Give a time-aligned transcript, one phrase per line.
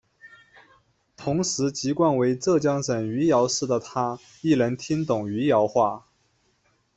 [1.15, 6.07] 同时籍贯为浙江省余姚市的她亦能听懂余姚话。